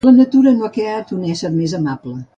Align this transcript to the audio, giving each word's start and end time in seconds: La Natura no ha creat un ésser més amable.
La 0.05 0.11
Natura 0.19 0.53
no 0.61 0.65
ha 0.69 0.73
creat 0.77 1.13
un 1.19 1.29
ésser 1.35 1.53
més 1.61 1.77
amable. 1.83 2.19